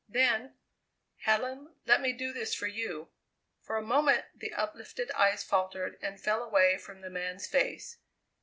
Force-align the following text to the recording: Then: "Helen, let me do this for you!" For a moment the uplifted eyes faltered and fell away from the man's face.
Then: 0.09 0.55
"Helen, 1.17 1.75
let 1.85 2.01
me 2.01 2.11
do 2.11 2.33
this 2.33 2.55
for 2.55 2.65
you!" 2.65 3.09
For 3.61 3.77
a 3.77 3.83
moment 3.83 4.25
the 4.35 4.51
uplifted 4.51 5.11
eyes 5.11 5.43
faltered 5.43 5.99
and 6.01 6.19
fell 6.19 6.41
away 6.43 6.79
from 6.79 7.01
the 7.01 7.11
man's 7.11 7.45
face. 7.45 7.99